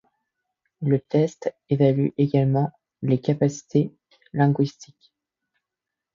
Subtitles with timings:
[0.81, 2.71] Le test évalue également
[3.03, 3.93] les capacités
[4.33, 5.13] linguistiques.